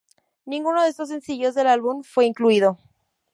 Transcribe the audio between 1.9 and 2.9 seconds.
fue incluido.